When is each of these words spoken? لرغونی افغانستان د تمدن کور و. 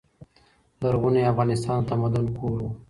لرغونی 0.81 1.21
افغانستان 1.31 1.79
د 1.81 1.85
تمدن 1.89 2.25
کور 2.37 2.57
و. 2.61 2.65